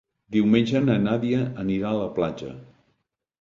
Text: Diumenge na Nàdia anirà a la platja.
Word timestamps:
Diumenge 0.35 0.79
na 0.85 0.95
Nàdia 1.03 1.41
anirà 1.65 1.93
a 1.93 2.01
la 2.01 2.09
platja. 2.17 2.51